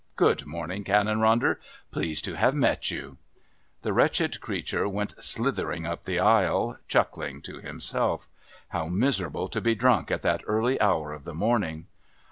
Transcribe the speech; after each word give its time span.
Good 0.15 0.47
morning, 0.47 0.83
Canon 0.83 1.19
Ronder. 1.19 1.57
Pleased 1.91 2.25
to 2.25 2.33
have 2.35 2.55
met 2.55 2.89
you." 2.89 3.17
The 3.83 3.93
wretched 3.93 4.41
creature 4.41 4.89
went 4.89 5.13
slithering 5.23 5.85
up 5.85 6.05
the 6.05 6.17
aisle, 6.17 6.79
chuckling 6.87 7.39
to 7.43 7.59
himself. 7.61 8.27
How 8.69 8.87
miserable 8.87 9.47
to 9.49 9.61
be 9.61 9.75
drunk 9.75 10.09
at 10.09 10.23
that 10.23 10.41
early 10.47 10.81
hour 10.81 11.13
of 11.13 11.23
the 11.23 11.35
morning! 11.35 11.85